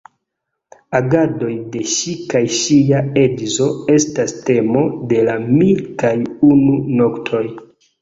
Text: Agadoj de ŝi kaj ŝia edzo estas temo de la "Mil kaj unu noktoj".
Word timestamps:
Agadoj 0.99 1.51
de 1.75 1.81
ŝi 1.97 2.15
kaj 2.33 2.41
ŝia 2.61 3.03
edzo 3.27 3.69
estas 3.99 4.35
temo 4.51 4.85
de 5.15 5.23
la 5.31 5.39
"Mil 5.47 5.89
kaj 6.05 6.15
unu 6.53 6.85
noktoj". 7.01 7.49